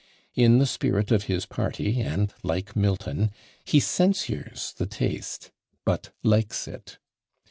[0.33, 3.29] In the spirit of his party, and like Milton,
[3.63, 5.51] he censures the taste,
[5.85, 6.97] but likes it.